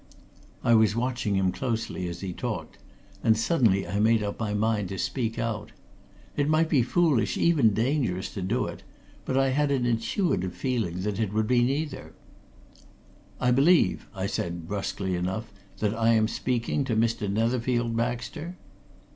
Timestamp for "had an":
9.49-9.85